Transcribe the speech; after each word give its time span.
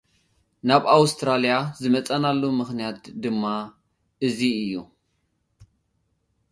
ናብ 0.67 0.83
ኣውስትራልያ 0.93 1.53
ዝመጻእናሉ 1.81 2.41
ምኽንያት 2.59 3.01
ድማ 3.21 3.43
እዚ 4.27 4.39
እዩ። 4.63 4.73